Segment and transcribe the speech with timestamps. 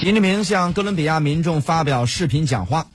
[0.00, 2.86] 习近平向哥伦比亚民众发表视频讲话。